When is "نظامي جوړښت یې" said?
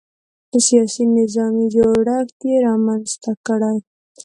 1.17-2.55